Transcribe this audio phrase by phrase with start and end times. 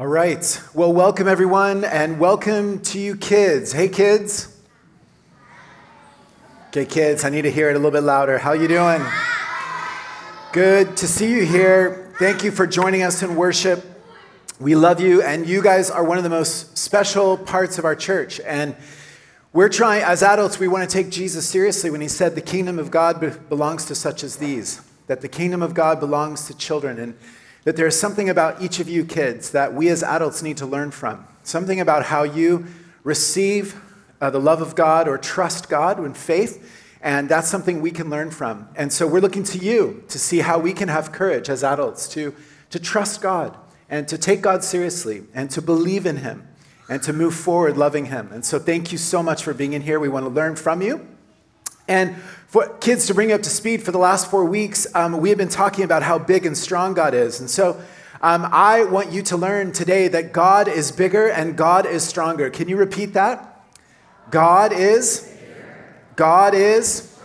[0.00, 0.62] All right.
[0.72, 3.72] Well, welcome everyone, and welcome to you kids.
[3.72, 4.48] Hey, kids.
[6.68, 8.38] Okay, kids, I need to hear it a little bit louder.
[8.38, 9.04] How you doing?
[10.54, 12.14] Good to see you here.
[12.18, 13.84] Thank you for joining us in worship.
[14.58, 17.94] We love you, and you guys are one of the most special parts of our
[17.94, 18.40] church.
[18.46, 18.76] And
[19.52, 22.78] we're trying, as adults, we want to take Jesus seriously when he said the kingdom
[22.78, 26.56] of God be- belongs to such as these, that the kingdom of God belongs to
[26.56, 26.98] children.
[26.98, 27.18] And
[27.64, 30.90] that there's something about each of you kids that we as adults need to learn
[30.90, 31.26] from.
[31.42, 32.66] Something about how you
[33.04, 33.80] receive
[34.20, 36.78] uh, the love of God or trust God in faith.
[37.02, 38.68] And that's something we can learn from.
[38.76, 42.08] And so we're looking to you to see how we can have courage as adults
[42.08, 42.34] to,
[42.70, 43.56] to trust God
[43.88, 46.46] and to take God seriously and to believe in Him
[46.88, 48.30] and to move forward loving Him.
[48.32, 49.98] And so thank you so much for being in here.
[49.98, 51.06] We want to learn from you.
[51.88, 52.16] And
[52.50, 55.28] for kids to bring you up to speed, for the last four weeks, um, we
[55.28, 57.38] have been talking about how big and strong God is.
[57.38, 57.80] And so
[58.20, 62.50] um, I want you to learn today that God is bigger and God is stronger.
[62.50, 63.64] Can you repeat that?
[64.32, 65.32] God is.
[66.16, 67.16] God is.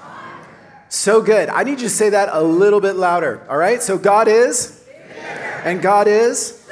[0.89, 1.49] So good.
[1.49, 3.43] I need you to say that a little bit louder.
[3.49, 3.81] All right?
[3.81, 4.85] So God is.
[5.63, 6.63] And God is.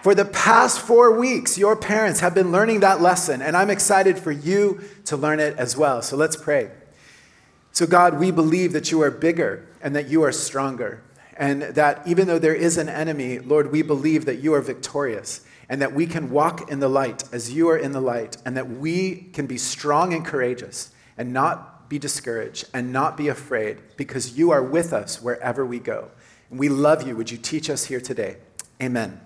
[0.00, 4.18] For the past four weeks, your parents have been learning that lesson, and I'm excited
[4.18, 6.00] for you to learn it as well.
[6.00, 6.70] So let's pray.
[7.74, 11.02] So, God, we believe that you are bigger and that you are stronger.
[11.36, 15.44] And that even though there is an enemy, Lord, we believe that you are victorious
[15.68, 18.56] and that we can walk in the light as you are in the light and
[18.56, 23.78] that we can be strong and courageous and not be discouraged and not be afraid
[23.96, 26.10] because you are with us wherever we go.
[26.50, 27.16] And we love you.
[27.16, 28.36] Would you teach us here today?
[28.80, 29.20] Amen.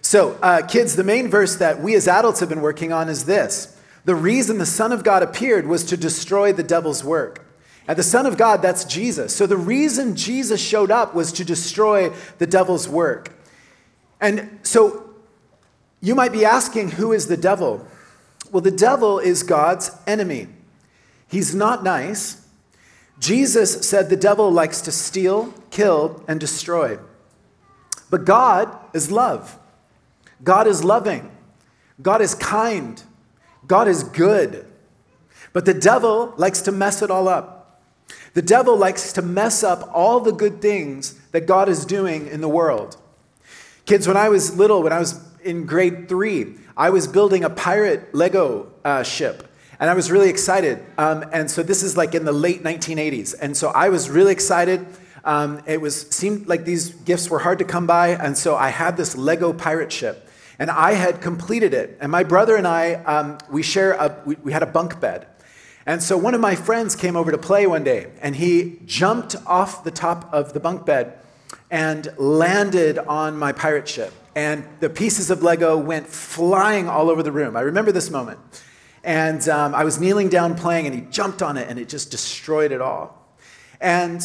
[0.00, 3.26] So, uh, kids, the main verse that we as adults have been working on is
[3.26, 3.77] this
[4.08, 7.44] the reason the Son of God appeared was to destroy the devil's work.
[7.86, 9.36] And the Son of God, that's Jesus.
[9.36, 13.38] So the reason Jesus showed up was to destroy the devil's work.
[14.18, 15.10] And so
[16.00, 17.86] you might be asking, who is the devil?
[18.50, 20.46] Well, the devil is God's enemy.
[21.26, 22.48] He's not nice.
[23.18, 26.98] Jesus said the devil likes to steal, kill, and destroy.
[28.08, 29.58] But God is love.
[30.42, 31.30] God is loving.
[32.00, 33.02] God is kind.
[33.68, 34.66] God is good.
[35.52, 37.82] But the devil likes to mess it all up.
[38.34, 42.40] The devil likes to mess up all the good things that God is doing in
[42.40, 42.96] the world.
[43.86, 47.50] Kids, when I was little, when I was in grade three, I was building a
[47.50, 49.44] pirate Lego uh, ship.
[49.80, 50.84] And I was really excited.
[50.96, 53.34] Um, and so this is like in the late 1980s.
[53.40, 54.86] And so I was really excited.
[55.24, 58.08] Um, it was seemed like these gifts were hard to come by.
[58.08, 60.27] And so I had this Lego pirate ship
[60.58, 61.96] and I had completed it.
[62.00, 65.26] And my brother and I, um, we share a, we, we had a bunk bed.
[65.86, 69.36] And so one of my friends came over to play one day, and he jumped
[69.46, 71.18] off the top of the bunk bed
[71.70, 74.12] and landed on my pirate ship.
[74.34, 77.56] And the pieces of Lego went flying all over the room.
[77.56, 78.38] I remember this moment.
[79.02, 82.10] And um, I was kneeling down playing, and he jumped on it, and it just
[82.10, 83.34] destroyed it all.
[83.80, 84.20] And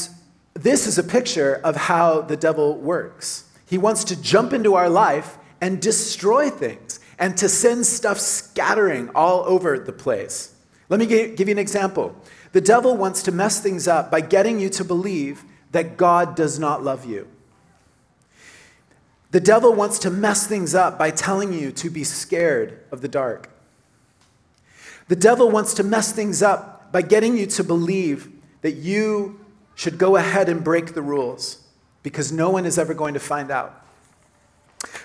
[0.53, 3.45] this is a picture of how the devil works.
[3.65, 9.09] He wants to jump into our life and destroy things and to send stuff scattering
[9.15, 10.53] all over the place.
[10.89, 12.13] Let me give you an example.
[12.51, 16.59] The devil wants to mess things up by getting you to believe that God does
[16.59, 17.29] not love you.
[19.31, 23.07] The devil wants to mess things up by telling you to be scared of the
[23.07, 23.49] dark.
[25.07, 28.29] The devil wants to mess things up by getting you to believe
[28.63, 29.39] that you
[29.75, 31.63] should go ahead and break the rules
[32.03, 33.82] because no one is ever going to find out.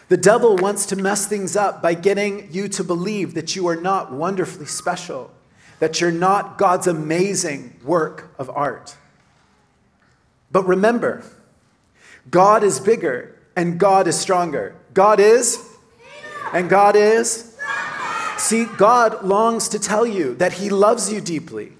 [0.08, 3.76] The devil wants to mess things up by getting you to believe that you are
[3.76, 5.30] not wonderfully special,
[5.80, 8.96] that you're not God's amazing work of art.
[10.50, 11.24] But remember,
[12.30, 14.76] God is bigger and God is stronger.
[14.94, 15.62] God is,
[16.52, 17.56] and God is.
[18.38, 21.72] See, God longs to tell you that He loves you deeply,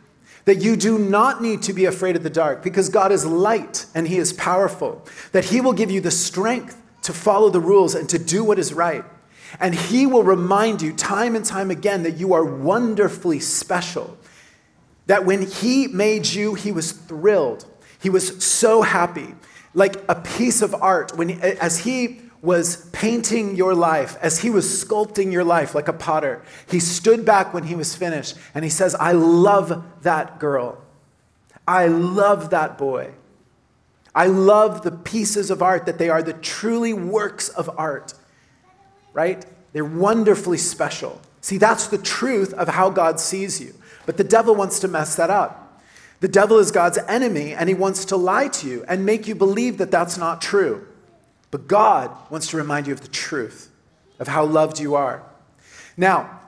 [0.44, 3.86] that you do not need to be afraid of the dark because God is light
[3.94, 7.94] and He is powerful, that He will give you the strength to follow the rules
[7.94, 9.02] and to do what is right.
[9.58, 14.18] And He will remind you time and time again that you are wonderfully special.
[15.06, 17.64] That when He made you, He was thrilled.
[17.98, 19.34] He was so happy.
[19.72, 24.66] Like a piece of art, when as He was painting your life, as He was
[24.66, 28.70] sculpting your life like a potter, He stood back when He was finished and He
[28.70, 30.84] says, I love that girl.
[31.66, 33.14] I love that boy.
[34.18, 38.14] I love the pieces of art that they are the truly works of art,
[39.12, 39.46] right?
[39.72, 41.20] They're wonderfully special.
[41.40, 43.74] See, that's the truth of how God sees you.
[44.06, 45.80] But the devil wants to mess that up.
[46.18, 49.36] The devil is God's enemy, and he wants to lie to you and make you
[49.36, 50.84] believe that that's not true.
[51.52, 53.70] But God wants to remind you of the truth,
[54.18, 55.22] of how loved you are.
[55.96, 56.40] Now,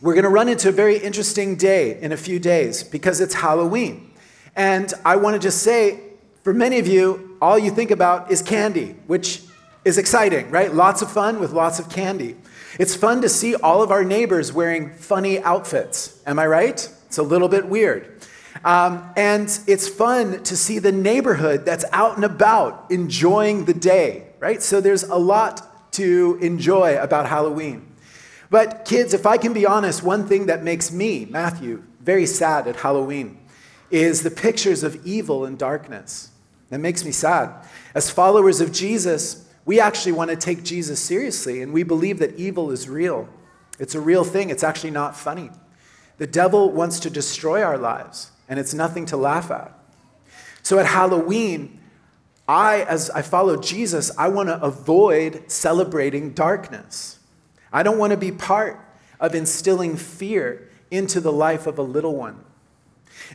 [0.00, 3.34] we're going to run into a very interesting day in a few days because it's
[3.34, 4.12] Halloween.
[4.54, 6.09] And I want to just say,
[6.42, 9.42] for many of you, all you think about is candy, which
[9.84, 10.74] is exciting, right?
[10.74, 12.36] Lots of fun with lots of candy.
[12.78, 16.20] It's fun to see all of our neighbors wearing funny outfits.
[16.26, 16.88] Am I right?
[17.06, 18.22] It's a little bit weird.
[18.64, 24.26] Um, and it's fun to see the neighborhood that's out and about enjoying the day,
[24.38, 24.62] right?
[24.62, 27.86] So there's a lot to enjoy about Halloween.
[28.50, 32.66] But, kids, if I can be honest, one thing that makes me, Matthew, very sad
[32.66, 33.38] at Halloween
[33.90, 36.29] is the pictures of evil and darkness.
[36.70, 37.52] That makes me sad.
[37.94, 42.36] As followers of Jesus, we actually want to take Jesus seriously, and we believe that
[42.36, 43.28] evil is real.
[43.78, 45.50] It's a real thing, it's actually not funny.
[46.18, 49.72] The devil wants to destroy our lives, and it's nothing to laugh at.
[50.62, 51.80] So at Halloween,
[52.46, 57.18] I, as I follow Jesus, I want to avoid celebrating darkness.
[57.72, 58.78] I don't want to be part
[59.20, 62.44] of instilling fear into the life of a little one.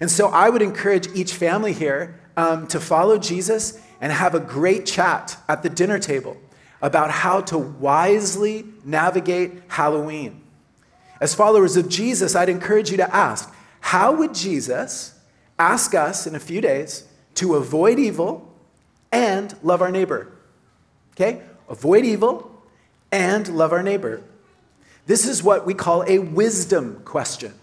[0.02, 4.40] And so I would encourage each family here um, to follow Jesus and have a
[4.40, 6.38] great chat at the dinner table
[6.82, 10.42] about how to wisely navigate Halloween.
[11.22, 15.18] As followers of Jesus, I'd encourage you to ask how would Jesus
[15.58, 18.54] ask us in a few days to avoid evil
[19.12, 20.31] and love our neighbor?
[21.14, 21.42] Okay?
[21.70, 22.52] Avoid evil
[23.12, 24.22] and love our neighbor.
[25.06, 27.54] This is what we call a wisdom question,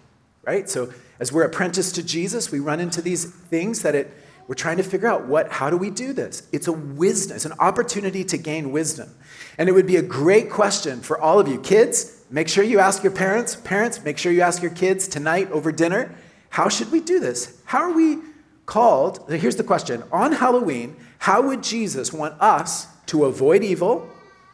[0.44, 0.70] right?
[0.70, 4.12] So as we're apprenticed to Jesus, we run into these things that it
[4.52, 6.46] we're trying to figure out what, how do we do this?
[6.52, 9.08] It's a wisdom, it's an opportunity to gain wisdom.
[9.56, 11.58] And it would be a great question for all of you.
[11.58, 13.56] Kids, make sure you ask your parents.
[13.56, 16.14] Parents, make sure you ask your kids tonight over dinner.
[16.50, 17.62] How should we do this?
[17.64, 18.18] How are we
[18.66, 19.24] called?
[19.30, 24.06] Here's the question On Halloween, how would Jesus want us to avoid evil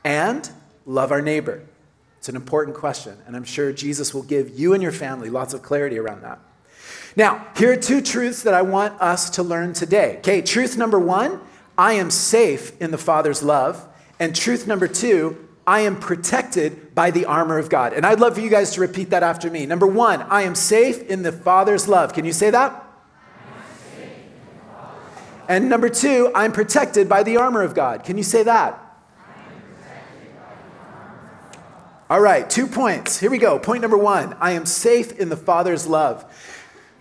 [0.05, 0.49] and
[0.87, 1.65] love our neighbor?
[2.19, 5.55] It's an important question, and I'm sure Jesus will give you and your family lots
[5.55, 6.39] of clarity around that.
[7.19, 10.19] Now, here are two truths that I want us to learn today.
[10.19, 11.41] Okay, truth number one
[11.77, 13.85] I am safe in the Father's love.
[14.21, 17.93] And truth number two, I am protected by the armor of God.
[17.93, 19.67] And I'd love for you guys to repeat that after me.
[19.67, 22.13] Number one, I am safe in the Father's love.
[22.13, 22.85] Can you say that?
[25.49, 28.05] And number two, I'm protected by the armor of God.
[28.05, 28.85] Can you say that?
[32.11, 33.19] All right, two points.
[33.19, 33.59] Here we go.
[33.59, 36.25] Point number one I am safe in the Father's love.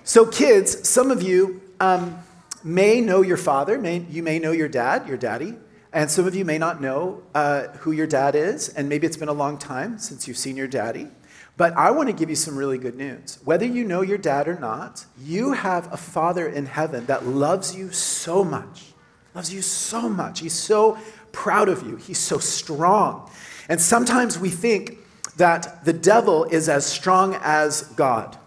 [0.07, 2.17] So, kids, some of you um,
[2.63, 5.55] may know your father, may, you may know your dad, your daddy,
[5.91, 9.17] and some of you may not know uh, who your dad is, and maybe it's
[9.17, 11.09] been a long time since you've seen your daddy.
[11.57, 13.39] But I want to give you some really good news.
[13.43, 17.75] Whether you know your dad or not, you have a father in heaven that loves
[17.75, 18.93] you so much,
[19.35, 20.39] loves you so much.
[20.39, 20.97] He's so
[21.33, 23.29] proud of you, he's so strong.
[23.67, 24.99] And sometimes we think
[25.35, 28.37] that the devil is as strong as God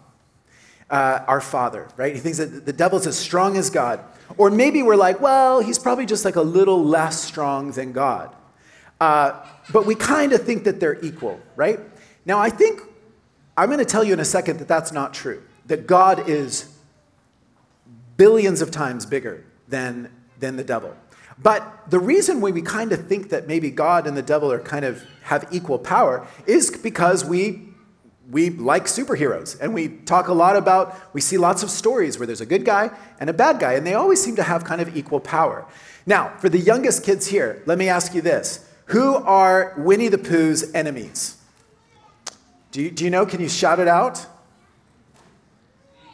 [0.91, 2.13] uh, our Father, right?
[2.13, 4.01] He thinks that the devil's as strong as God.
[4.37, 8.35] Or maybe we're like, well, he's probably just like a little less strong than God.
[8.99, 11.79] Uh, but we kind of think that they're equal, right?
[12.25, 12.81] Now, I think
[13.57, 16.77] I'm going to tell you in a second that that's not true, that God is
[18.17, 20.95] billions of times bigger than, than the devil.
[21.41, 24.59] But the reason why we kind of think that maybe God and the devil are
[24.59, 27.70] kind of have equal power is because we
[28.31, 32.25] we like superheroes and we talk a lot about we see lots of stories where
[32.25, 34.81] there's a good guy and a bad guy and they always seem to have kind
[34.81, 35.67] of equal power.
[36.05, 38.65] Now for the youngest kids here let me ask you this.
[38.85, 41.37] Who are winnie the pooh's enemies?
[42.71, 43.25] Do you, do you know?
[43.25, 44.25] Can you shout it out?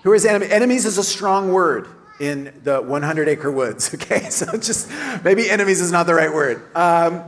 [0.04, 0.48] Who is enemy?
[0.50, 1.88] Enemies is a strong word
[2.20, 4.30] in the 100 acre woods okay?
[4.30, 4.92] So just
[5.24, 6.64] maybe enemies is not the right word.
[6.76, 7.28] Um,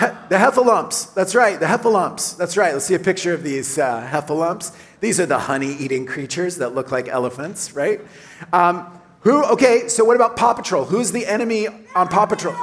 [0.00, 1.14] the heffalumps.
[1.14, 2.36] That's right, the heffalumps.
[2.36, 2.72] That's right.
[2.72, 4.74] Let's see a picture of these uh, heffalumps.
[5.00, 8.00] These are the honey eating creatures that look like elephants, right?
[8.52, 10.84] Um, who, okay, so what about Paw Patrol?
[10.84, 12.54] Who's the enemy on Paw Patrol?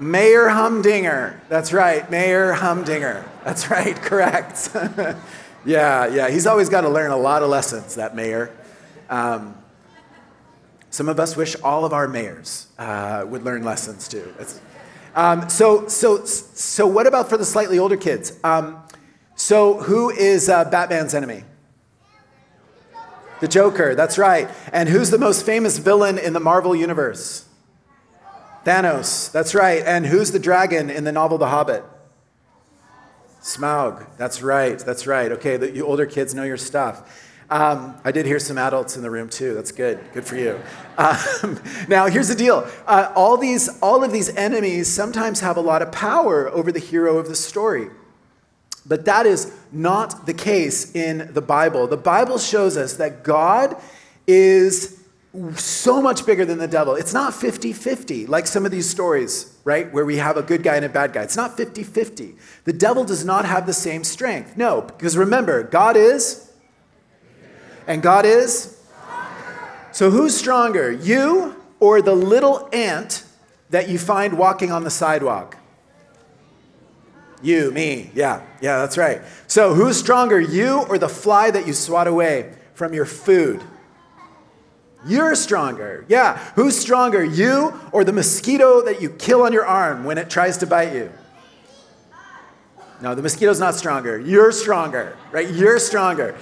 [0.00, 1.40] Mayor Humdinger.
[1.48, 3.24] That's right, Mayor Humdinger.
[3.44, 4.70] That's right, correct.
[5.64, 8.50] yeah, yeah, he's always got to learn a lot of lessons, that mayor.
[9.08, 9.54] Um,
[10.90, 14.32] some of us wish all of our mayors uh, would learn lessons too.
[14.38, 14.60] That's,
[15.14, 18.32] um, so, so, so what about for the slightly older kids?
[18.44, 18.82] Um,
[19.34, 21.44] so, who is uh, Batman's enemy?
[23.40, 24.48] The Joker, that's right.
[24.72, 27.44] And who's the most famous villain in the Marvel Universe?
[28.64, 29.82] Thanos, that's right.
[29.86, 31.84] And who's the dragon in the novel The Hobbit?
[33.40, 35.30] Smaug, that's right, that's right.
[35.32, 37.27] Okay, the, you older kids know your stuff.
[37.50, 39.54] Um, I did hear some adults in the room too.
[39.54, 39.98] That's good.
[40.12, 40.60] Good for you.
[40.98, 42.68] Um, now, here's the deal.
[42.86, 46.78] Uh, all, these, all of these enemies sometimes have a lot of power over the
[46.78, 47.88] hero of the story.
[48.84, 51.86] But that is not the case in the Bible.
[51.86, 53.76] The Bible shows us that God
[54.26, 54.98] is
[55.56, 56.94] so much bigger than the devil.
[56.94, 60.62] It's not 50 50, like some of these stories, right, where we have a good
[60.62, 61.22] guy and a bad guy.
[61.22, 62.34] It's not 50 50.
[62.64, 64.56] The devil does not have the same strength.
[64.56, 66.47] No, because remember, God is,
[67.88, 68.80] and God is.
[69.90, 73.24] So who's stronger, you or the little ant
[73.70, 75.56] that you find walking on the sidewalk?
[77.42, 79.22] You, me, yeah, yeah, that's right.
[79.46, 83.62] So, who's stronger, you or the fly that you swat away from your food?
[85.06, 86.04] You're stronger.
[86.08, 86.38] Yeah.
[86.56, 90.58] Who's stronger, you or the mosquito that you kill on your arm when it tries
[90.58, 91.12] to bite you?
[93.00, 94.18] No, the mosquito's not stronger.
[94.18, 95.48] You're stronger, right?
[95.48, 96.36] You're stronger.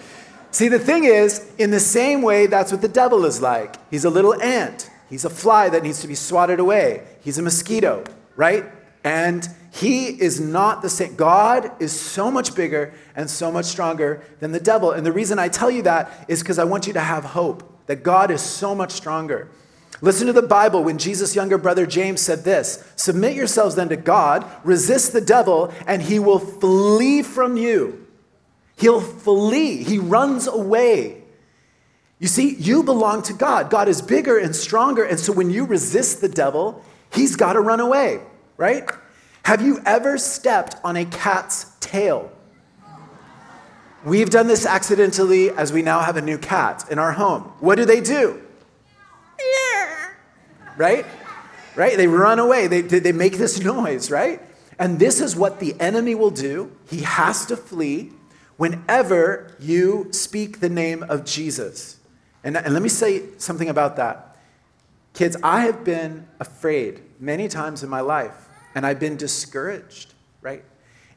[0.56, 3.76] See, the thing is, in the same way, that's what the devil is like.
[3.90, 7.42] He's a little ant, he's a fly that needs to be swatted away, he's a
[7.42, 8.04] mosquito,
[8.36, 8.64] right?
[9.04, 11.14] And he is not the same.
[11.14, 14.92] God is so much bigger and so much stronger than the devil.
[14.92, 17.84] And the reason I tell you that is because I want you to have hope
[17.84, 19.50] that God is so much stronger.
[20.00, 23.96] Listen to the Bible when Jesus' younger brother James said this Submit yourselves then to
[23.96, 28.05] God, resist the devil, and he will flee from you.
[28.76, 31.22] He'll flee, he runs away.
[32.18, 33.70] You see, you belong to God.
[33.70, 35.04] God is bigger and stronger.
[35.04, 38.20] And so when you resist the devil, he's got to run away,
[38.56, 38.88] right?
[39.44, 42.30] Have you ever stepped on a cat's tail?
[44.04, 47.42] We've done this accidentally as we now have a new cat in our home.
[47.60, 48.42] What do they do?
[50.76, 51.06] Right?
[51.74, 51.96] Right?
[51.96, 52.66] They run away.
[52.66, 54.40] They, they make this noise, right?
[54.78, 56.70] And this is what the enemy will do.
[56.88, 58.12] He has to flee
[58.56, 61.98] whenever you speak the name of Jesus.
[62.42, 64.36] And, and let me say something about that.
[65.14, 70.62] Kids, I have been afraid many times in my life and I've been discouraged, right?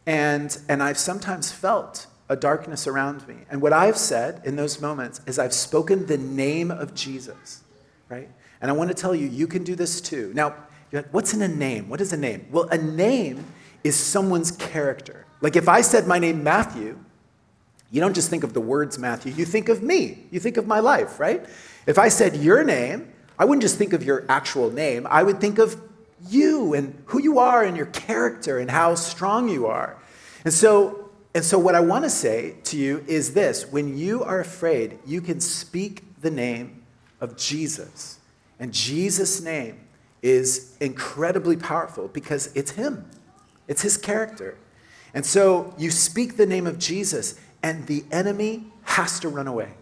[0.05, 3.36] And, and I've sometimes felt a darkness around me.
[3.50, 7.63] And what I've said in those moments is I've spoken the name of Jesus,
[8.08, 8.29] right?
[8.62, 10.31] And I want to tell you, you can do this too.
[10.34, 10.55] Now,
[10.91, 11.89] like, what's in a name?
[11.89, 12.48] What is a name?
[12.51, 13.46] Well, a name
[13.84, 15.25] is someone's character.
[15.41, 17.00] Like if I said my name Matthew,
[17.91, 20.25] you don't just think of the words Matthew, you think of me.
[20.31, 21.46] You think of my life, right?
[21.88, 25.39] If I said your name, I wouldn't just think of your actual name, I would
[25.39, 25.81] think of
[26.27, 29.98] you and who you are and your character and how strong you are.
[30.43, 34.24] And so, and so what I want to say to you is this when you
[34.24, 36.84] are afraid, you can speak the name
[37.22, 38.19] of Jesus.
[38.60, 39.79] And Jesus' name
[40.22, 43.10] is incredibly powerful because it's Him,
[43.67, 44.58] it's His character.
[45.13, 49.74] And so you speak the name of Jesus, and the enemy has to run away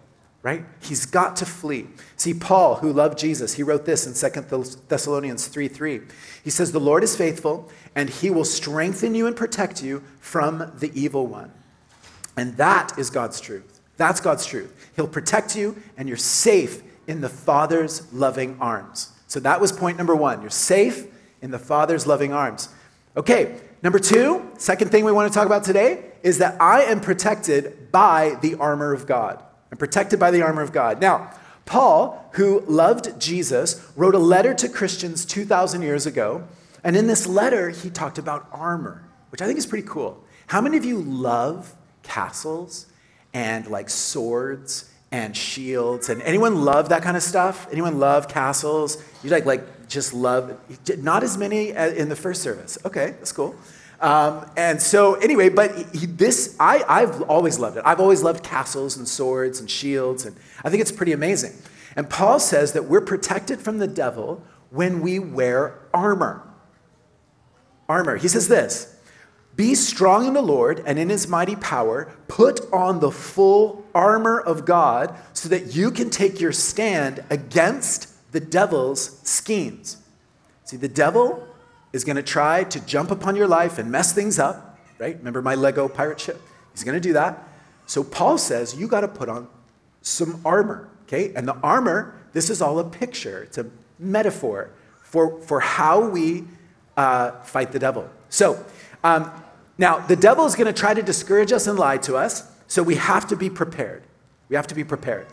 [0.48, 0.64] right?
[0.80, 1.88] He's got to flee.
[2.16, 6.02] See, Paul, who loved Jesus, he wrote this in 2 Thessalonians 3 3.
[6.42, 10.72] He says, The Lord is faithful, and he will strengthen you and protect you from
[10.80, 11.52] the evil one.
[12.38, 13.82] And that is God's truth.
[13.98, 14.92] That's God's truth.
[14.96, 19.12] He'll protect you, and you're safe in the Father's loving arms.
[19.28, 20.40] So that was point number one.
[20.40, 21.08] You're safe
[21.42, 22.70] in the Father's loving arms.
[23.18, 27.00] Okay, number two, second thing we want to talk about today is that I am
[27.00, 31.02] protected by the armor of God and protected by the armor of God.
[31.02, 31.32] Now,
[31.66, 36.48] Paul, who loved Jesus, wrote a letter to Christians 2,000 years ago.
[36.84, 40.24] And in this letter, he talked about armor, which I think is pretty cool.
[40.48, 42.86] How many of you love castles
[43.34, 46.08] and like swords and shields?
[46.08, 47.68] And anyone love that kind of stuff?
[47.70, 49.04] Anyone love castles?
[49.22, 50.58] You like, like just love,
[51.00, 52.78] not as many uh, in the first service.
[52.86, 53.56] Okay, that's cool.
[54.00, 57.84] Um, and so, anyway, but he, this, I, I've always loved it.
[57.86, 61.54] I've always loved castles and swords and shields, and I think it's pretty amazing.
[61.96, 66.44] And Paul says that we're protected from the devil when we wear armor.
[67.89, 68.18] Armor.
[68.18, 68.96] He says this
[69.56, 72.13] Be strong in the Lord and in his mighty power.
[72.27, 78.32] Put on the full armor of God so that you can take your stand against
[78.32, 79.98] the devil's schemes.
[80.66, 81.47] See, the devil
[81.98, 85.18] is going to try to jump upon your life and mess things up, right?
[85.18, 86.39] Remember my Lego pirate ship?
[86.72, 87.46] He's going to do that.
[87.88, 89.48] So Paul says you got to put on
[90.01, 91.34] some armor, okay?
[91.36, 93.66] And the armor, this is all a picture, it's a
[94.00, 94.70] metaphor
[95.04, 96.44] for, for how we
[96.96, 98.08] uh, fight the devil.
[98.30, 98.63] So
[99.04, 99.32] um,
[99.77, 102.84] now the devil is going to try to discourage us and lie to us, so
[102.84, 104.04] we have to be prepared.
[104.50, 105.27] We have to be prepared.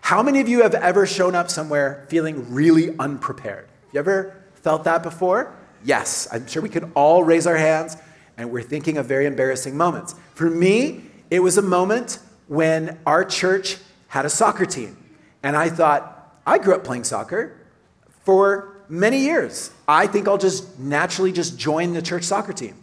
[0.00, 3.68] How many of you have ever shown up somewhere feeling really unprepared?
[3.68, 5.54] Have you ever felt that before?
[5.84, 7.96] Yes, I'm sure we could all raise our hands,
[8.36, 10.14] and we're thinking of very embarrassing moments.
[10.34, 13.76] For me, it was a moment when our church
[14.08, 14.96] had a soccer team.
[15.42, 17.56] And I thought, I grew up playing soccer
[18.24, 19.70] for many years.
[19.86, 22.74] I think I'll just naturally just join the church soccer team.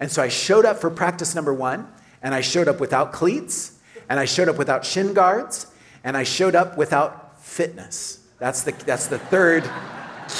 [0.00, 1.86] And so I showed up for practice number one,
[2.22, 3.78] and I showed up without cleats,
[4.08, 5.66] and I showed up without shin guards,
[6.02, 8.26] and I showed up without fitness.
[8.38, 9.70] That's the, that's the third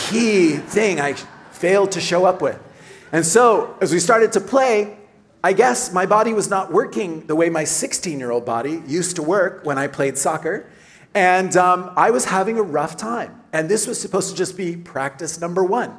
[0.09, 1.15] key thing I
[1.61, 2.59] failed to show up with.
[3.13, 4.97] And so as we started to play,
[5.45, 9.17] I guess my body was not working the way my 16 year old body used
[9.17, 10.67] to work when I played soccer.
[11.15, 13.43] And um, I was having a rough time.
[13.53, 15.97] And this was supposed to just be practice number one.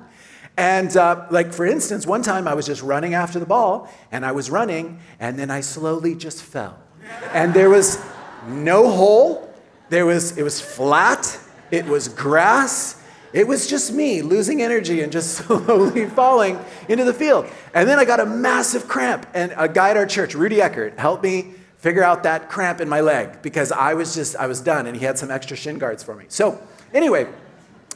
[0.57, 4.25] And uh, like for instance, one time I was just running after the ball and
[4.25, 6.77] I was running and then I slowly just fell.
[7.33, 8.03] And there was
[8.47, 9.53] no hole.
[9.89, 11.39] There was, it was flat.
[11.69, 13.00] It was grass.
[13.33, 16.59] It was just me losing energy and just slowly falling
[16.89, 17.47] into the field.
[17.73, 20.99] And then I got a massive cramp, and a guy at our church, Rudy Eckert,
[20.99, 24.61] helped me figure out that cramp in my leg because I was just, I was
[24.61, 26.25] done, and he had some extra shin guards for me.
[26.27, 26.61] So,
[26.93, 27.27] anyway,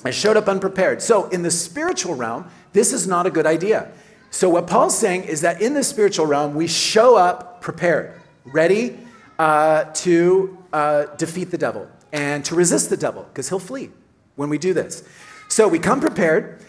[0.03, 1.01] I showed up unprepared.
[1.01, 3.91] So, in the spiritual realm, this is not a good idea.
[4.31, 8.97] So, what Paul's saying is that in the spiritual realm, we show up prepared, ready
[9.37, 13.91] uh, to uh, defeat the devil and to resist the devil because he'll flee
[14.35, 15.03] when we do this.
[15.47, 16.63] So we come prepared,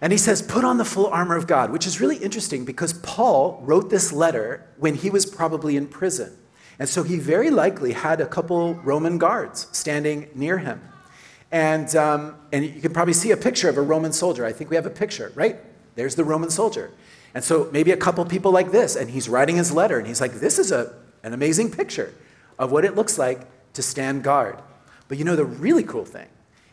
[0.00, 2.92] and he says, Put on the full armor of God, which is really interesting because
[2.94, 6.36] Paul wrote this letter when he was probably in prison.
[6.78, 10.80] And so he very likely had a couple Roman guards standing near him.
[11.52, 14.44] And, um, and you can probably see a picture of a Roman soldier.
[14.44, 15.58] I think we have a picture, right?
[15.94, 16.90] There's the Roman soldier.
[17.34, 20.20] And so maybe a couple people like this, and he's writing his letter, and he's
[20.20, 22.12] like, This is a, an amazing picture
[22.58, 24.60] of what it looks like to stand guard.
[25.08, 26.28] But you know, the really cool thing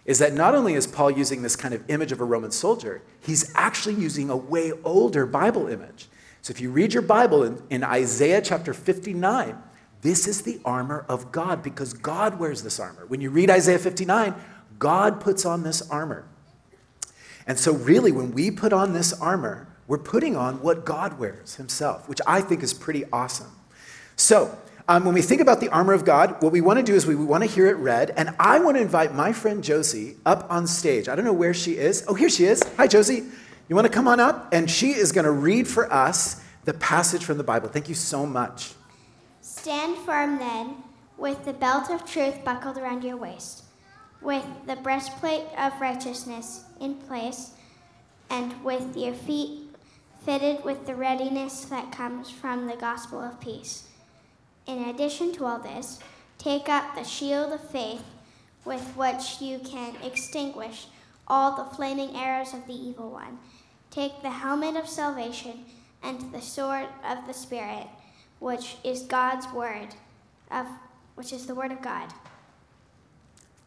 [0.10, 3.04] is that not only is Paul using this kind of image of a Roman soldier,
[3.22, 6.08] he's actually using a way older Bible image.
[6.42, 9.56] So if you read your Bible in, in, Isaiah chapter 59,
[10.02, 13.06] this is the armor of God because God wears this armor.
[13.06, 14.34] When you read Isaiah 59,
[14.80, 16.26] God puts on this armor.
[17.46, 21.58] And so, really, when we put on this armor, we're putting on what God wears
[21.58, 23.52] himself, which I think is pretty awesome.
[24.16, 24.58] So,
[24.90, 27.06] um, when we think about the armor of God, what we want to do is
[27.06, 28.12] we, we want to hear it read.
[28.18, 31.08] And I want to invite my friend Josie up on stage.
[31.08, 32.04] I don't know where she is.
[32.08, 32.64] Oh, here she is.
[32.76, 33.24] Hi, Josie.
[33.68, 34.52] You want to come on up?
[34.52, 37.70] And she is going to read for us the passage from the Bible.
[37.70, 38.74] Thank you so much.
[39.42, 40.78] Stand firm then,
[41.20, 43.66] with the belt of truth buckled around your waist,
[44.24, 47.52] with the breastplate of righteousness in place,
[48.32, 49.70] and with your feet
[50.26, 53.89] fitted with the readiness that comes from the gospel of peace.
[54.70, 55.98] In addition to all this,
[56.38, 58.04] take up the shield of faith
[58.64, 60.86] with which you can extinguish
[61.28, 63.40] all the flaming arrows of the evil one.
[63.90, 65.66] Take the helmet of salvation
[66.04, 67.88] and the sword of the Spirit,
[68.38, 69.88] which is God's word,
[70.52, 70.68] of
[71.16, 72.14] which is the word of God.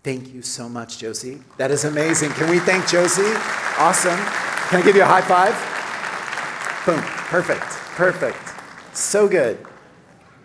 [0.05, 1.43] Thank you so much, Josie.
[1.57, 2.31] That is amazing.
[2.31, 3.35] Can we thank Josie?
[3.77, 4.19] Awesome.
[4.69, 5.53] Can I give you a high five?
[6.87, 7.03] Boom.
[7.03, 7.67] Perfect.
[7.97, 8.97] Perfect.
[8.97, 9.67] So good.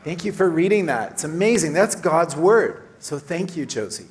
[0.08, 1.12] Thank you for reading that.
[1.12, 1.74] It's amazing.
[1.74, 2.82] That's God's word.
[3.00, 4.08] So thank you, Josie.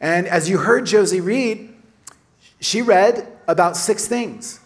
[0.00, 1.74] And as you heard Josie read,
[2.58, 4.60] she read about six things.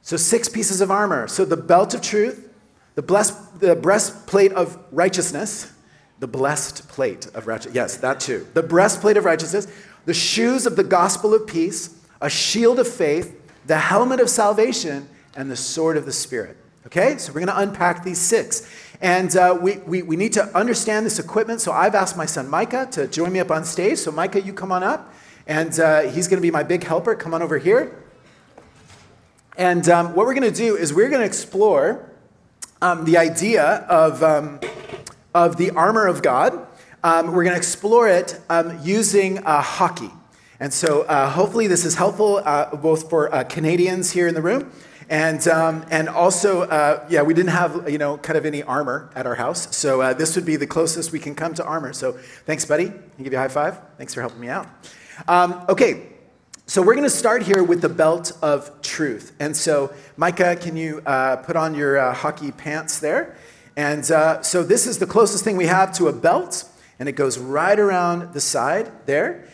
[0.00, 1.28] So, six pieces of armor.
[1.28, 2.48] So, the belt of truth,
[2.94, 5.70] the, blessed, the breastplate of righteousness,
[6.20, 7.74] the blessed plate of righteousness.
[7.74, 8.46] Yes, that too.
[8.54, 9.66] The breastplate of righteousness,
[10.06, 15.06] the shoes of the gospel of peace, a shield of faith, the helmet of salvation,
[15.36, 16.56] and the sword of the Spirit.
[16.86, 18.64] Okay, so we're going to unpack these six.
[19.00, 21.60] And uh, we, we, we need to understand this equipment.
[21.60, 23.98] So I've asked my son Micah to join me up on stage.
[23.98, 25.12] So, Micah, you come on up.
[25.46, 27.14] And uh, he's going to be my big helper.
[27.14, 28.02] Come on over here.
[29.56, 32.10] And um, what we're going to do is we're going to explore
[32.82, 34.60] um, the idea of, um,
[35.34, 36.66] of the armor of God.
[37.04, 40.10] Um, we're going to explore it um, using uh, hockey.
[40.58, 44.42] And so uh, hopefully this is helpful uh, both for uh, Canadians here in the
[44.42, 44.72] room
[45.08, 49.10] and, um, and also, uh, yeah, we didn't have, you know, kind of any armor
[49.14, 49.74] at our house.
[49.76, 51.92] So uh, this would be the closest we can come to armor.
[51.92, 52.12] So
[52.44, 52.86] thanks, buddy.
[52.86, 53.78] I give you a high five?
[53.98, 54.66] Thanks for helping me out.
[55.28, 56.08] Um, okay,
[56.66, 59.32] so we're going to start here with the belt of truth.
[59.38, 63.36] And so, Micah, can you uh, put on your uh, hockey pants there?
[63.76, 66.64] And uh, so this is the closest thing we have to a belt,
[66.98, 69.46] and it goes right around the side there.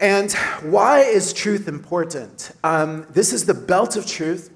[0.00, 0.32] And
[0.62, 2.52] why is truth important?
[2.64, 4.50] Um, this is the belt of truth.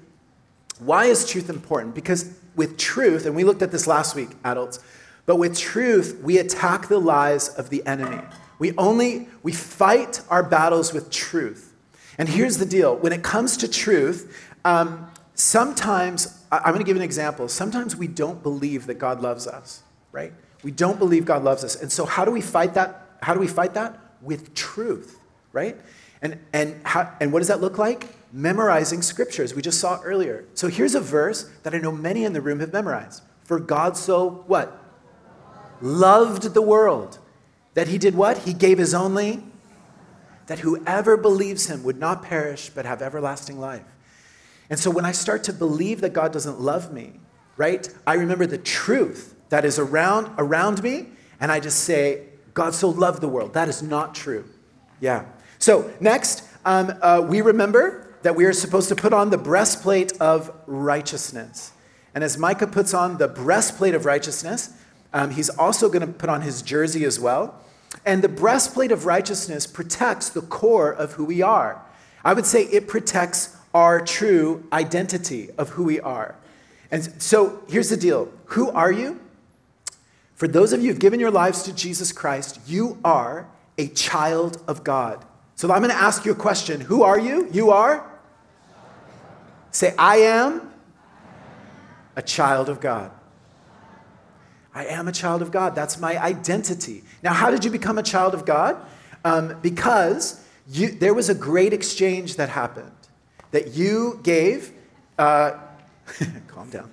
[0.79, 1.95] Why is truth important?
[1.95, 4.79] Because with truth, and we looked at this last week, adults,
[5.25, 8.21] but with truth, we attack the lies of the enemy.
[8.59, 11.73] We only, we fight our battles with truth.
[12.17, 16.95] And here's the deal when it comes to truth, um, sometimes, I'm going to give
[16.95, 17.47] an example.
[17.47, 20.33] Sometimes we don't believe that God loves us, right?
[20.63, 21.75] We don't believe God loves us.
[21.75, 23.17] And so, how do we fight that?
[23.21, 23.99] How do we fight that?
[24.21, 25.19] With truth,
[25.51, 25.77] right?
[26.21, 28.07] And, and, how, and what does that look like?
[28.31, 30.45] Memorizing scriptures, we just saw earlier.
[30.53, 33.23] So, here's a verse that I know many in the room have memorized.
[33.43, 34.83] For God so what?
[35.81, 37.19] Loved the world.
[37.75, 38.39] That he did what?
[38.39, 39.43] He gave his only
[40.47, 43.83] that whoever believes him would not perish but have everlasting life.
[44.69, 47.19] And so when I start to believe that God doesn't love me,
[47.55, 47.87] right?
[48.05, 51.07] I remember the truth that is around around me
[51.39, 53.53] and I just say God so loved the world.
[53.53, 54.45] That is not true.
[54.99, 55.25] Yeah.
[55.59, 60.19] So, next, um, uh, we remember that we are supposed to put on the breastplate
[60.19, 61.71] of righteousness.
[62.13, 64.71] And as Micah puts on the breastplate of righteousness,
[65.13, 67.61] um, he's also going to put on his jersey as well.
[68.05, 71.81] And the breastplate of righteousness protects the core of who we are.
[72.23, 76.35] I would say it protects our true identity of who we are.
[76.91, 79.19] And so here's the deal Who are you?
[80.35, 84.61] For those of you who've given your lives to Jesus Christ, you are a child
[84.67, 85.23] of God.
[85.57, 87.49] So I'm going to ask you a question Who are you?
[87.51, 88.09] You are?
[89.71, 90.71] Say, I am
[92.15, 93.11] a child of God.
[94.73, 95.73] I am a child of God.
[95.73, 97.03] That's my identity.
[97.23, 98.77] Now, how did you become a child of God?
[99.25, 102.91] Um, because you, there was a great exchange that happened
[103.49, 104.71] that you gave.
[105.17, 105.53] Uh,
[106.47, 106.91] calm down.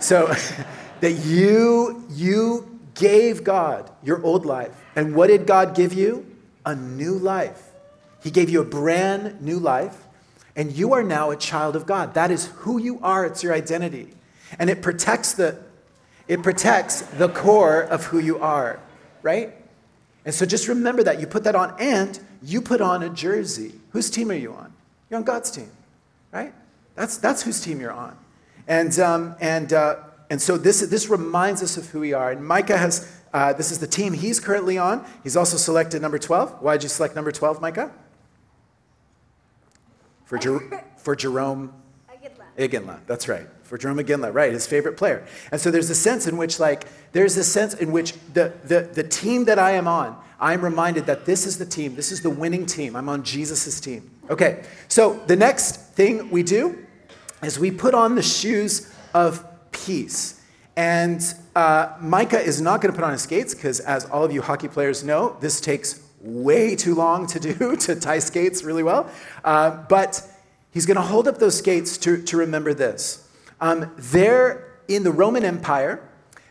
[0.00, 0.26] so,
[1.00, 6.26] that you you gave God your old life, and what did God give you?
[6.66, 7.69] A new life.
[8.22, 10.06] He gave you a brand new life,
[10.56, 12.14] and you are now a child of God.
[12.14, 13.24] That is who you are.
[13.24, 14.08] It's your identity,
[14.58, 15.58] and it protects the
[16.28, 18.78] it protects the core of who you are,
[19.20, 19.52] right?
[20.24, 21.18] And so just remember that.
[21.18, 23.74] You put that on, and you put on a jersey.
[23.90, 24.72] Whose team are you on?
[25.08, 25.70] You're on God's team,
[26.30, 26.54] right?
[26.94, 28.16] That's, that's whose team you're on.
[28.68, 29.96] And, um, and, uh,
[30.30, 32.30] and so this, this reminds us of who we are.
[32.30, 35.04] And Micah has, uh, this is the team he's currently on.
[35.24, 36.62] He's also selected number 12.
[36.62, 37.90] Why did you select number 12, Micah?
[40.30, 41.72] For, Jer- for Jarome
[42.56, 43.00] Iginla.
[43.06, 45.24] That's right for Jerome McGinley, right, his favorite player.
[45.52, 48.80] And so there's a sense in which, like, there's a sense in which the, the,
[48.92, 52.20] the team that I am on, I'm reminded that this is the team, this is
[52.20, 52.96] the winning team.
[52.96, 54.10] I'm on Jesus' team.
[54.28, 56.84] Okay, so the next thing we do
[57.44, 60.42] is we put on the shoes of peace.
[60.74, 61.22] And
[61.54, 64.42] uh, Micah is not going to put on his skates because, as all of you
[64.42, 69.10] hockey players know, this takes way too long to do to tie skates really well.
[69.44, 70.22] Uh, but
[70.70, 73.28] he's going to hold up those skates to, to remember this
[73.60, 76.06] um, there in the Roman Empire,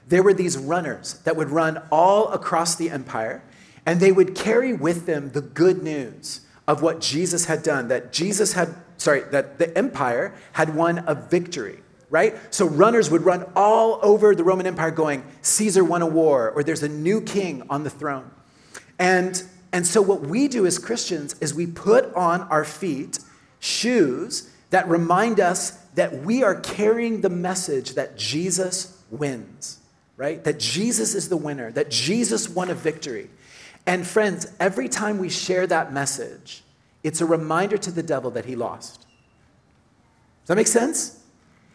[0.08, 3.44] there were these runners that would run all across the empire,
[3.86, 8.14] and they would carry with them the good news of what Jesus had done, that
[8.14, 11.80] Jesus had, sorry, that the empire had won a victory,
[12.10, 12.36] right?
[12.54, 16.64] So runners would run all over the Roman Empire going, Caesar won a war, or
[16.64, 18.30] there's a new king on the throne.
[19.00, 23.20] And, and so what we do as Christians is we put on our feet
[23.60, 29.80] shoes that remind us that we are carrying the message that Jesus wins,
[30.18, 30.44] right?
[30.44, 33.30] That Jesus is the winner, that Jesus won a victory.
[33.86, 36.64] And friends, every time we share that message,
[37.04, 39.02] it's a reminder to the devil that he lost.
[39.02, 41.24] Does that make sense?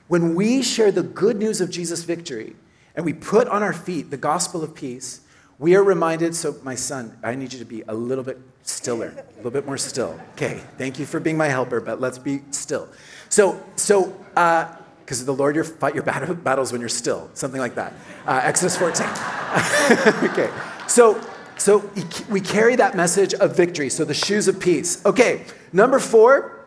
[0.09, 2.57] When we share the good news of Jesus' victory
[2.94, 5.20] and we put on our feet the gospel of peace,
[5.64, 6.37] we are reminded.
[6.37, 9.64] So, my son, I need you to be a little bit stiller, a little bit
[9.64, 10.20] more still.
[10.33, 12.87] Okay, thank you for being my helper, but let's be still.
[13.31, 17.62] So, so because uh, the Lord your, fight your battle, battles when you're still, something
[17.62, 17.94] like that.
[18.27, 19.07] Uh, Exodus 14.
[20.31, 20.53] okay,
[20.87, 21.18] so
[21.57, 21.90] so
[22.29, 23.88] we carry that message of victory.
[23.88, 25.03] So the shoes of peace.
[25.07, 26.66] Okay, number four.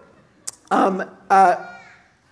[0.71, 1.67] Um, uh,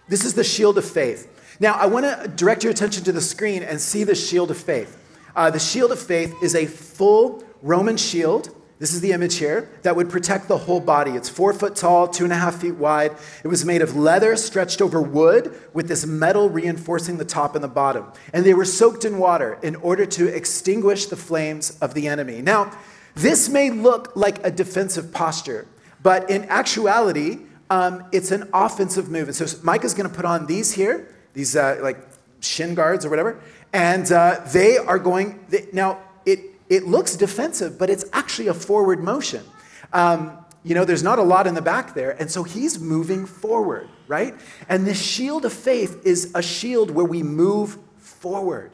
[0.07, 1.31] this is the shield of faith.
[1.59, 4.57] Now I want to direct your attention to the screen and see the shield of
[4.57, 5.03] faith.
[5.35, 9.69] Uh, the shield of faith is a full Roman shield this is the image here
[9.83, 11.11] that would protect the whole body.
[11.11, 13.15] It's four foot tall, two and a half feet wide.
[13.43, 17.63] It was made of leather stretched over wood with this metal reinforcing the top and
[17.63, 18.11] the bottom.
[18.33, 22.41] And they were soaked in water in order to extinguish the flames of the enemy.
[22.41, 22.77] Now,
[23.15, 25.67] this may look like a defensive posture,
[26.03, 29.29] but in actuality, um, it's an offensive move.
[29.29, 31.97] And so Micah's going to put on these here, these uh, like
[32.41, 33.39] shin guards or whatever,
[33.75, 35.45] and uh, they are going.
[35.49, 39.43] They, now, it it looks defensive, but it's actually a forward motion.
[39.91, 43.25] Um, you know, there's not a lot in the back there, and so he's moving
[43.25, 44.33] forward, right?
[44.69, 48.71] And the shield of faith is a shield where we move forward.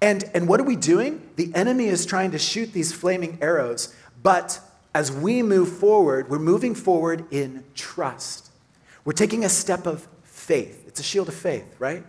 [0.00, 1.28] And, and what are we doing?
[1.36, 4.60] The enemy is trying to shoot these flaming arrows, but
[4.94, 8.50] as we move forward, we're moving forward in trust.
[9.04, 10.84] We're taking a step of faith.
[10.86, 12.04] It's a shield of faith, right?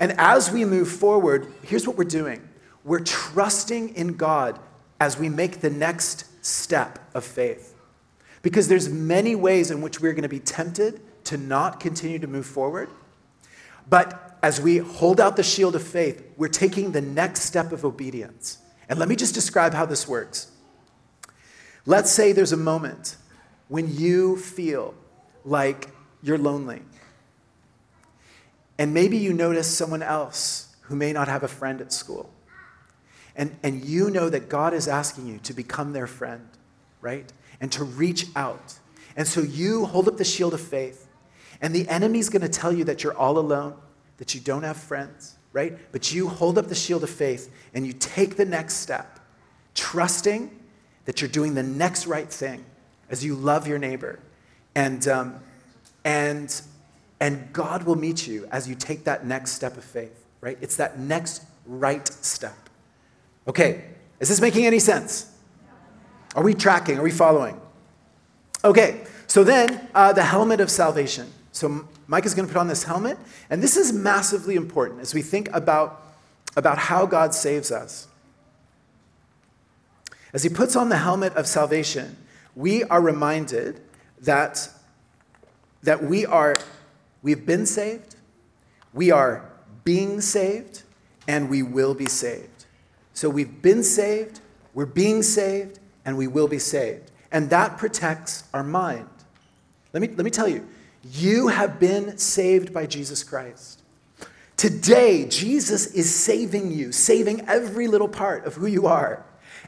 [0.00, 2.46] And as we move forward, here's what we're doing
[2.82, 4.58] we're trusting in God
[4.98, 7.74] as we make the next step of faith.
[8.42, 12.26] Because there's many ways in which we're going to be tempted to not continue to
[12.26, 12.88] move forward.
[13.88, 17.84] But as we hold out the shield of faith, we're taking the next step of
[17.84, 18.58] obedience.
[18.88, 20.50] And let me just describe how this works.
[21.84, 23.16] Let's say there's a moment
[23.68, 24.94] when you feel
[25.44, 25.90] like
[26.22, 26.82] you're lonely.
[28.80, 32.30] And maybe you notice someone else who may not have a friend at school.
[33.36, 36.48] And, and you know that God is asking you to become their friend,
[37.02, 37.30] right?
[37.60, 38.78] And to reach out.
[39.16, 41.08] And so you hold up the shield of faith,
[41.60, 43.74] and the enemy's going to tell you that you're all alone,
[44.16, 45.76] that you don't have friends, right?
[45.92, 49.20] But you hold up the shield of faith and you take the next step,
[49.74, 50.58] trusting
[51.04, 52.64] that you're doing the next right thing
[53.10, 54.20] as you love your neighbor.
[54.74, 55.40] And, um,
[56.02, 56.62] and,
[57.20, 60.58] and God will meet you as you take that next step of faith, right?
[60.60, 62.56] It's that next right step.
[63.46, 63.84] Okay,
[64.18, 65.30] is this making any sense?
[66.34, 66.98] Are we tracking?
[66.98, 67.60] Are we following?
[68.64, 71.30] Okay, so then uh, the helmet of salvation.
[71.52, 75.14] So Mike is going to put on this helmet, and this is massively important as
[75.14, 76.02] we think about,
[76.56, 78.08] about how God saves us.
[80.32, 82.16] As he puts on the helmet of salvation,
[82.54, 83.80] we are reminded
[84.20, 84.68] that,
[85.82, 86.58] that we are,
[87.22, 88.16] we've been saved,
[88.92, 89.50] we are
[89.84, 90.82] being saved,
[91.28, 92.66] and we will be saved.
[93.12, 94.40] So we've been saved,
[94.74, 97.10] we're being saved, and we will be saved.
[97.32, 99.08] And that protects our mind.
[99.92, 100.66] Let me, let me tell you,
[101.12, 103.82] you have been saved by Jesus Christ.
[104.56, 109.24] Today, Jesus is saving you, saving every little part of who you are.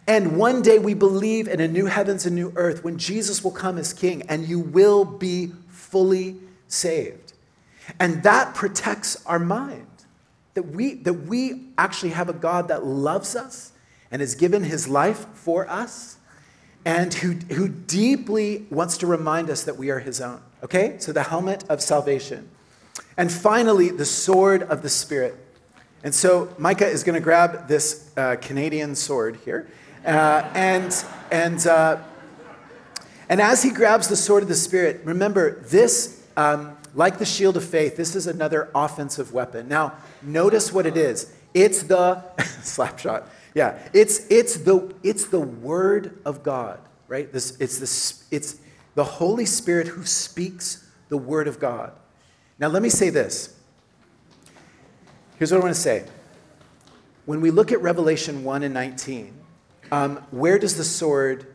[0.07, 3.53] And one day we believe in a new heavens and new earth when Jesus will
[3.53, 6.37] come as king and you will be fully
[6.69, 7.22] saved.
[7.99, 9.87] And that protects our mind.
[10.55, 13.73] That we, that we actually have a God that loves us
[14.11, 16.19] and has given his life for us
[16.85, 20.43] and who, who deeply wants to remind us that we are his own.
[20.63, 20.97] Okay?
[20.99, 22.51] So the helmet of salvation.
[23.17, 25.35] And finally, the sword of the Spirit.
[26.05, 29.69] And so Micah is going to grab this uh, Canadian sword here.
[30.05, 31.99] Uh, and, and, uh,
[33.29, 37.57] and as he grabs the sword of the Spirit, remember, this, um, like the shield
[37.57, 39.69] of faith, this is another offensive weapon.
[39.69, 42.23] Now, notice what it is it's the
[42.63, 43.29] slap shot.
[43.55, 47.31] Yeah, it's, it's, the, it's the word of God, right?
[47.31, 48.57] This, it's, the, it's
[48.95, 51.93] the Holy Spirit who speaks the word of God.
[52.59, 53.55] Now, let me say this.
[55.39, 56.05] Here's what I want to say.
[57.27, 59.35] When we look at Revelation 1 and 19,
[59.91, 61.47] um, where does the sword,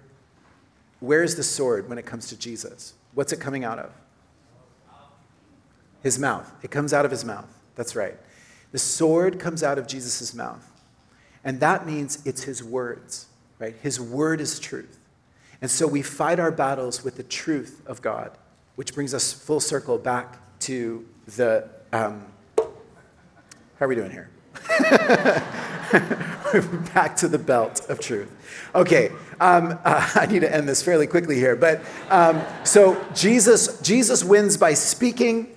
[0.99, 2.93] where is the sword when it comes to Jesus?
[3.15, 3.91] What's it coming out of?
[6.03, 6.51] His mouth.
[6.63, 7.53] It comes out of his mouth.
[7.75, 8.15] That's right.
[8.71, 10.69] The sword comes out of Jesus' mouth.
[11.43, 13.27] And that means it's his words,
[13.59, 13.75] right?
[13.81, 14.99] His word is truth.
[15.61, 18.31] And so we fight our battles with the truth of God,
[18.75, 21.69] which brings us full circle back to the.
[21.91, 22.25] Um,
[22.57, 24.29] how are we doing here?
[26.93, 28.31] back to the belt of truth.
[28.75, 33.79] Okay, um, uh, I need to end this fairly quickly here, but um, so Jesus,
[33.81, 35.56] Jesus wins by speaking,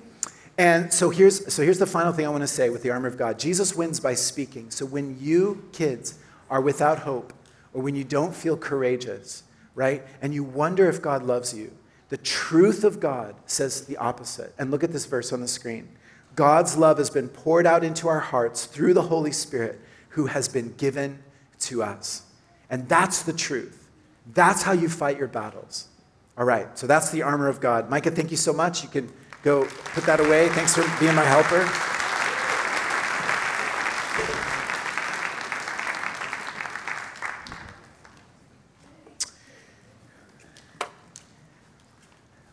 [0.58, 3.08] and so here's so here's the final thing I want to say with the armor
[3.08, 3.38] of God.
[3.38, 4.70] Jesus wins by speaking.
[4.70, 6.18] So when you kids
[6.50, 7.32] are without hope,
[7.72, 11.72] or when you don't feel courageous, right, and you wonder if God loves you,
[12.08, 14.52] the truth of God says the opposite.
[14.58, 15.88] And look at this verse on the screen.
[16.36, 20.48] God's love has been poured out into our hearts through the Holy Spirit who has
[20.48, 21.22] been given
[21.60, 22.22] to us.
[22.68, 23.88] And that's the truth.
[24.32, 25.88] That's how you fight your battles.
[26.36, 27.90] All right, so that's the armor of God.
[27.90, 28.82] Micah, thank you so much.
[28.82, 30.48] You can go put that away.
[30.50, 31.68] Thanks for being my helper.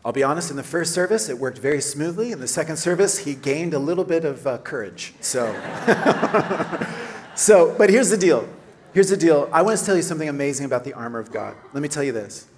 [0.04, 2.32] I'll be honest, in the first service, it worked very smoothly.
[2.32, 5.12] In the second service, he gained a little bit of uh, courage.
[5.20, 5.54] So.
[7.38, 8.48] So, but here's the deal.
[8.92, 9.48] Here's the deal.
[9.52, 11.54] I want to tell you something amazing about the armor of God.
[11.72, 12.48] Let me tell you this.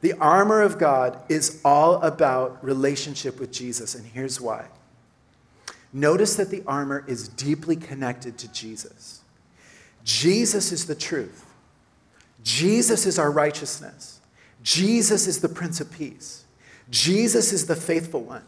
[0.00, 4.66] The armor of God is all about relationship with Jesus, and here's why.
[5.92, 9.20] Notice that the armor is deeply connected to Jesus.
[10.04, 11.46] Jesus is the truth.
[12.42, 14.20] Jesus is our righteousness.
[14.62, 16.44] Jesus is the Prince of Peace.
[16.90, 18.44] Jesus is the faithful one.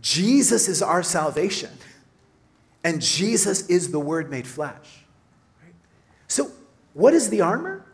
[0.00, 1.70] Jesus is our salvation.
[2.82, 5.04] And Jesus is the Word made flesh.
[6.26, 6.50] So,
[6.94, 7.84] what is the armor?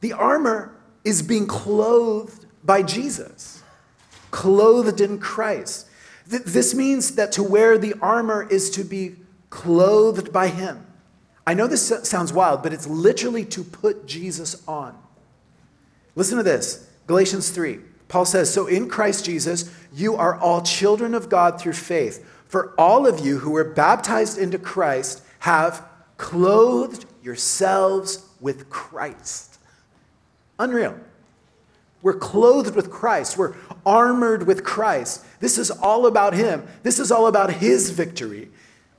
[0.00, 0.73] The armor
[1.04, 3.62] is being clothed by Jesus,
[4.30, 5.86] clothed in Christ.
[6.28, 9.16] Th- this means that to wear the armor is to be
[9.50, 10.86] clothed by Him.
[11.46, 14.96] I know this sounds wild, but it's literally to put Jesus on.
[16.16, 17.80] Listen to this Galatians 3.
[18.08, 22.24] Paul says, So in Christ Jesus, you are all children of God through faith.
[22.46, 25.84] For all of you who were baptized into Christ have
[26.16, 29.53] clothed yourselves with Christ.
[30.58, 30.98] Unreal.
[32.02, 33.38] We're clothed with Christ.
[33.38, 33.54] We're
[33.86, 35.24] armored with Christ.
[35.40, 36.66] This is all about Him.
[36.82, 38.50] This is all about His victory.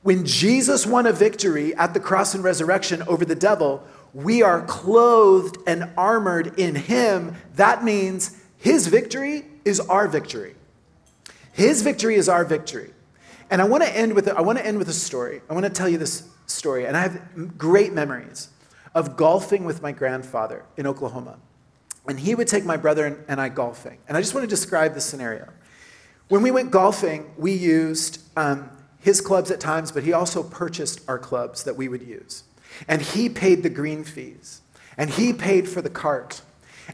[0.01, 4.61] When Jesus won a victory at the cross and resurrection over the devil, we are
[4.65, 7.35] clothed and armored in Him.
[7.55, 10.55] That means His victory is our victory.
[11.53, 12.91] His victory is our victory.
[13.49, 15.41] And I want to end with I want to end with a story.
[15.49, 16.85] I want to tell you this story.
[16.87, 18.49] And I have great memories
[18.95, 21.37] of golfing with my grandfather in Oklahoma.
[22.07, 23.99] And he would take my brother and I golfing.
[24.07, 25.49] And I just want to describe the scenario.
[26.29, 31.01] When we went golfing, we used um, his clubs at times, but he also purchased
[31.07, 32.43] our clubs that we would use.
[32.87, 34.61] And he paid the green fees.
[34.97, 36.41] And he paid for the cart.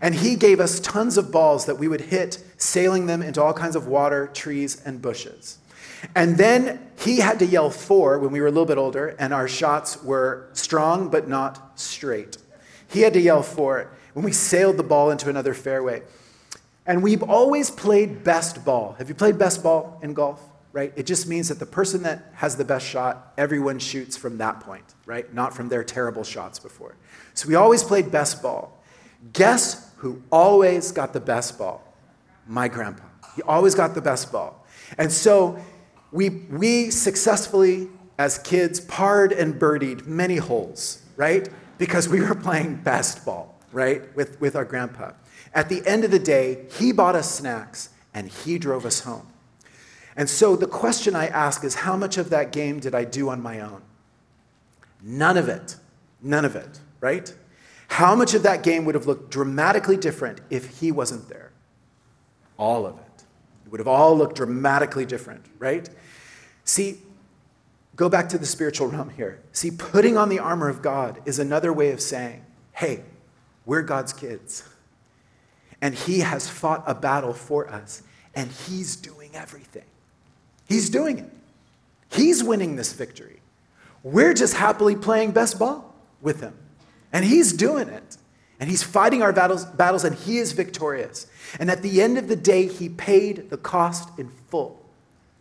[0.01, 3.53] And he gave us tons of balls that we would hit, sailing them into all
[3.53, 5.59] kinds of water, trees, and bushes.
[6.15, 9.33] And then he had to yell fore when we were a little bit older, and
[9.33, 12.37] our shots were strong but not straight.
[12.87, 16.03] He had to yell fore when we sailed the ball into another fairway.
[16.85, 18.95] And we've always played best ball.
[18.97, 20.41] Have you played best ball in golf?
[20.73, 20.93] Right?
[20.95, 24.61] It just means that the person that has the best shot, everyone shoots from that
[24.61, 25.31] point, right?
[25.33, 26.95] Not from their terrible shots before.
[27.33, 28.81] So we always played best ball.
[29.33, 31.83] Guess who always got the best ball?
[32.47, 33.03] My grandpa.
[33.35, 34.65] He always got the best ball.
[34.97, 35.59] And so
[36.11, 41.47] we, we successfully, as kids, parred and birdied many holes, right?
[41.77, 45.11] Because we were playing best ball, right, with, with our grandpa.
[45.53, 49.27] At the end of the day, he bought us snacks and he drove us home.
[50.15, 53.29] And so the question I ask is how much of that game did I do
[53.29, 53.81] on my own?
[55.01, 55.77] None of it.
[56.21, 57.33] None of it, right?
[57.87, 61.51] How much of that game would have looked dramatically different if he wasn't there?
[62.57, 63.10] All of it.
[63.71, 65.89] It would have all looked dramatically different, right?
[66.65, 66.97] See,
[67.95, 69.39] go back to the spiritual realm here.
[69.53, 73.05] See, putting on the armor of God is another way of saying, hey,
[73.65, 74.67] we're God's kids.
[75.79, 78.03] And He has fought a battle for us,
[78.35, 79.85] and He's doing everything.
[80.67, 81.31] He's doing it.
[82.09, 83.39] He's winning this victory.
[84.03, 86.57] We're just happily playing best ball with Him,
[87.13, 88.17] and He's doing it.
[88.61, 91.27] And He's fighting our battles, battles, and He is victorious.
[91.59, 94.81] And at the end of the day, He paid the cost in full,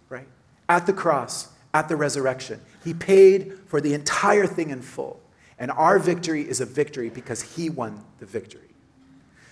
[0.09, 0.27] right?
[0.69, 2.61] At the cross, at the resurrection.
[2.83, 5.21] He paid for the entire thing in full.
[5.57, 8.63] And our victory is a victory because He won the victory.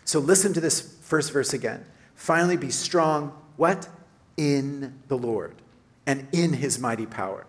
[0.04, 1.84] So listen to this first verse again.
[2.16, 3.88] Finally, be strong, what?
[4.36, 5.54] In the Lord
[6.08, 7.46] and in his mighty power.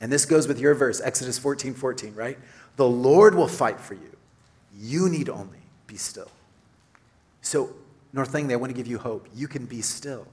[0.00, 2.38] And this goes with your verse, Exodus 14 14, right?
[2.76, 4.16] The Lord will fight for you.
[4.78, 6.30] You need only be still.
[7.42, 7.74] So,
[8.12, 9.28] North Langley, I want to give you hope.
[9.34, 10.26] You can be still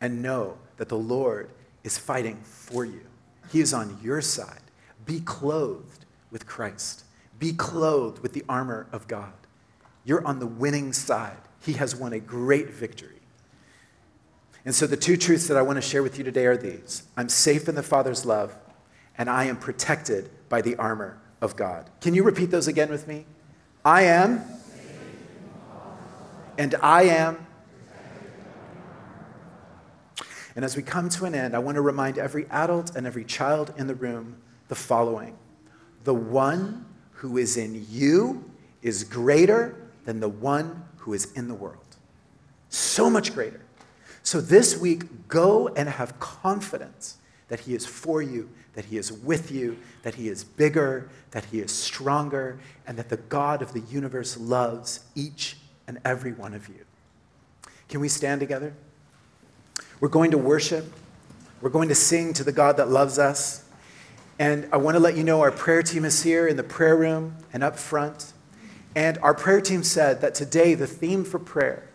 [0.00, 1.50] and know that the Lord
[1.82, 3.02] is fighting for you.
[3.50, 4.60] He is on your side.
[5.04, 7.04] Be clothed with Christ,
[7.38, 9.32] be clothed with the armor of God.
[10.04, 11.36] You're on the winning side.
[11.60, 13.20] He has won a great victory.
[14.64, 17.02] And so, the two truths that I want to share with you today are these
[17.16, 18.56] I'm safe in the Father's love,
[19.18, 21.90] and I am protected by the armor of God.
[22.00, 23.26] Can you repeat those again with me?
[23.84, 24.44] I am,
[26.56, 27.46] and I am.
[30.54, 33.24] And as we come to an end, I want to remind every adult and every
[33.24, 34.36] child in the room
[34.68, 35.36] the following
[36.04, 38.50] The one who is in you
[38.82, 41.96] is greater than the one who is in the world.
[42.68, 43.62] So much greater.
[44.22, 47.16] So this week, go and have confidence
[47.48, 51.46] that He is for you, that He is with you, that He is bigger, that
[51.46, 55.56] He is stronger, and that the God of the universe loves each
[55.86, 56.84] and every one of you.
[57.88, 58.74] Can we stand together?
[60.00, 60.90] We're going to worship.
[61.60, 63.64] We're going to sing to the God that loves us.
[64.38, 66.96] And I want to let you know our prayer team is here in the prayer
[66.96, 68.32] room and up front.
[68.96, 71.88] And our prayer team said that today the theme for prayer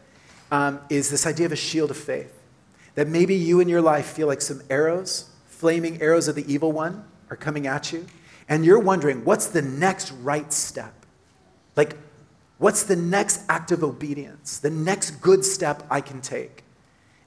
[0.52, 2.34] um, is this idea of a shield of faith.
[2.96, 6.72] That maybe you in your life feel like some arrows, flaming arrows of the evil
[6.72, 8.06] one, are coming at you.
[8.48, 10.94] And you're wondering, what's the next right step?
[11.76, 11.98] Like,
[12.58, 14.60] what's the next act of obedience?
[14.60, 16.64] The next good step I can take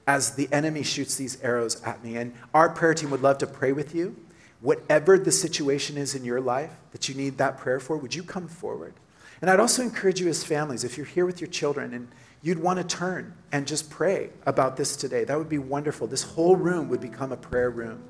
[0.06, 2.16] as the enemy shoots these arrows at me?
[2.16, 4.16] And our prayer team would love to pray with you.
[4.60, 8.22] Whatever the situation is in your life that you need that prayer for, would you
[8.22, 8.94] come forward?
[9.40, 12.08] And I'd also encourage you as families, if you're here with your children and
[12.42, 16.06] you'd want to turn and just pray about this today, that would be wonderful.
[16.06, 18.02] This whole room would become a prayer room.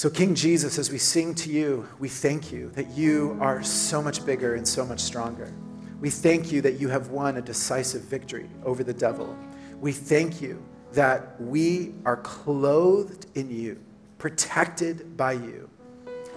[0.00, 4.00] So, King Jesus, as we sing to you, we thank you that you are so
[4.00, 5.52] much bigger and so much stronger.
[6.00, 9.36] We thank you that you have won a decisive victory over the devil.
[9.78, 13.78] We thank you that we are clothed in you,
[14.16, 15.68] protected by you.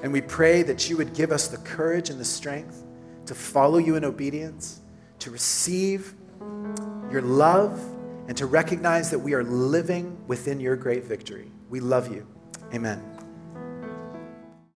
[0.01, 2.83] And we pray that you would give us the courage and the strength
[3.27, 4.81] to follow you in obedience,
[5.19, 6.15] to receive
[7.09, 7.79] your love,
[8.27, 11.49] and to recognize that we are living within your great victory.
[11.69, 12.27] We love you.
[12.73, 13.12] Amen.